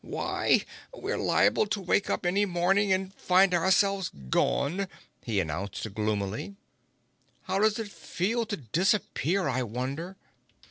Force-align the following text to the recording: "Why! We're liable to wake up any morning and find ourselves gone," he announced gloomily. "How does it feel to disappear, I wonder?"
"Why! 0.03 0.65
We're 0.91 1.19
liable 1.19 1.67
to 1.67 1.79
wake 1.79 2.09
up 2.09 2.25
any 2.25 2.43
morning 2.47 2.91
and 2.91 3.13
find 3.13 3.53
ourselves 3.53 4.09
gone," 4.31 4.87
he 5.23 5.39
announced 5.39 5.93
gloomily. 5.93 6.55
"How 7.43 7.59
does 7.59 7.77
it 7.77 7.91
feel 7.91 8.47
to 8.47 8.57
disappear, 8.57 9.47
I 9.47 9.61
wonder?" 9.61 10.15